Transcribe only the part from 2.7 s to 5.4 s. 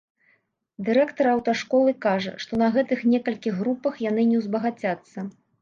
гэтых некалькіх групах яны не ўзбагацяцца.